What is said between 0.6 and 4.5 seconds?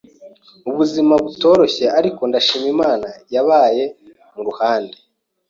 ubuzima butoroshye ariko ndashima Imana yabaye mu